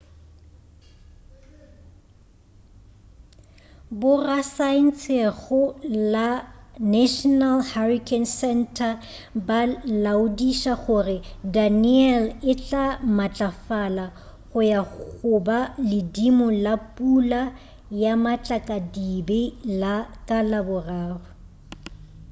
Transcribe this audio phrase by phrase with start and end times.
[4.03, 5.59] borasaentshego
[6.13, 6.29] la
[6.93, 8.93] national hurrican center
[9.47, 9.59] ba
[10.05, 11.17] laodiša gore
[11.57, 12.85] danielle e tla
[13.17, 14.05] matlafala
[14.49, 15.59] go ya go ba
[15.89, 17.41] ledimo la pula
[18.03, 19.39] ya matlakadibe
[20.27, 21.19] ka laboraro